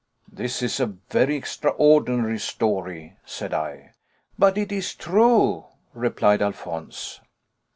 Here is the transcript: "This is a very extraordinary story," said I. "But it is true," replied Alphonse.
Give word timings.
"This 0.33 0.63
is 0.63 0.79
a 0.79 0.87
very 1.11 1.35
extraordinary 1.35 2.39
story," 2.39 3.17
said 3.23 3.53
I. 3.53 3.91
"But 4.35 4.57
it 4.57 4.71
is 4.71 4.95
true," 4.95 5.65
replied 5.93 6.41
Alphonse. 6.41 7.21